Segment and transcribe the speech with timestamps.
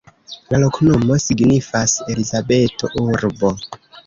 [0.53, 3.55] La loknomo signifas: Elizabeto-urbo.